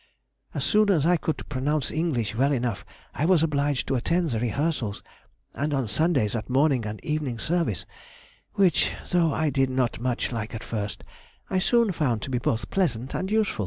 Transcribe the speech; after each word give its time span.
As 0.55 0.63
soon 0.63 0.89
as 0.89 1.05
I 1.05 1.15
could 1.15 1.47
pronounce 1.47 1.91
English 1.91 2.33
well 2.33 2.51
enough 2.51 2.83
I 3.13 3.25
was 3.25 3.43
obliged 3.43 3.87
to 3.87 3.93
attend 3.95 4.31
the 4.31 4.39
rehearsals, 4.39 5.03
and 5.53 5.75
on 5.75 5.87
Sundays 5.87 6.35
at 6.35 6.49
morning 6.49 6.87
and 6.87 6.99
evening 7.05 7.37
service, 7.37 7.85
which, 8.55 8.93
though 9.11 9.31
I 9.31 9.51
did 9.51 9.69
not 9.69 9.99
much 9.99 10.31
like 10.31 10.55
at 10.55 10.63
first, 10.63 11.03
I 11.51 11.59
soon 11.59 11.91
found 11.91 12.23
to 12.23 12.31
be 12.31 12.39
both 12.39 12.71
pleasant 12.71 13.13
and 13.13 13.29
useful. 13.29 13.59